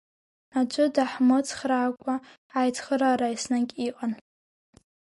[0.59, 2.15] Аӡәы даҳмыцхраакәа,
[2.59, 4.11] аицхыраара еснагь иҟан.